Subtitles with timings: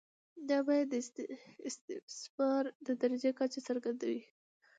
[0.49, 0.93] دا بیه د
[1.69, 4.21] استثمار د درجې کچه څرګندوي